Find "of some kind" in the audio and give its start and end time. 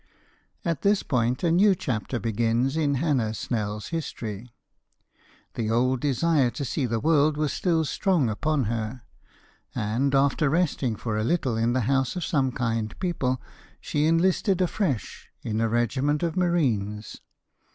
12.15-12.97